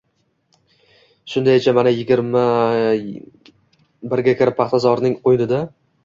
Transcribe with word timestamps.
Shundayicha 1.33 1.73
mana 1.79 1.91
yigirma 1.95 2.41
birga 4.13 4.35
kiribdi, 4.39 4.57
paxtazorning 4.63 5.19
qoʼynida! 5.29 5.61